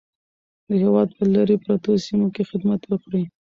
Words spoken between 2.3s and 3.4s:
کې خدمت وکړئ.